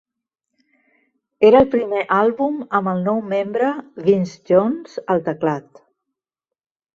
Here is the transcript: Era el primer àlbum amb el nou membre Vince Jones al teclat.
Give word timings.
Era 1.49 1.59
el 1.65 1.69
primer 1.75 2.01
àlbum 2.19 2.57
amb 2.79 2.91
el 2.95 3.03
nou 3.09 3.19
membre 3.37 3.69
Vince 4.09 4.41
Jones 4.49 4.97
al 5.17 5.23
teclat. 5.29 5.85